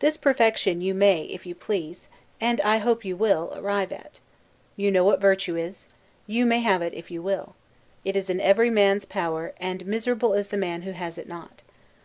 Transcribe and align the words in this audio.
This 0.00 0.16
perfection 0.16 0.80
you 0.80 0.92
may, 0.92 1.22
if 1.26 1.46
you 1.46 1.54
please, 1.54 2.08
and 2.40 2.60
I 2.62 2.78
hope 2.78 3.04
you 3.04 3.14
will, 3.14 3.52
arrive 3.54 3.92
at. 3.92 4.18
You 4.74 4.90
know 4.90 5.04
what 5.04 5.20
virtue 5.20 5.54
is: 5.54 5.86
you 6.26 6.44
may 6.44 6.58
have 6.58 6.82
it 6.82 6.94
if 6.94 7.12
you 7.12 7.22
will; 7.22 7.54
it 8.04 8.16
is 8.16 8.28
in 8.28 8.40
every 8.40 8.70
man's 8.70 9.04
power; 9.04 9.54
and 9.60 9.86
miserable 9.86 10.34
is 10.34 10.48
the 10.48 10.56
man 10.56 10.82
who 10.82 10.90
has 10.90 11.16
it 11.16 11.28
not. 11.28 11.62